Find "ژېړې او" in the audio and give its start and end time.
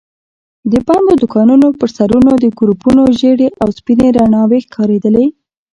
3.19-3.67